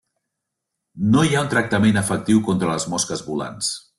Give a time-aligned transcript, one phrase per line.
[1.15, 3.73] No hi ha un tractament efectiu contra les mosques volants.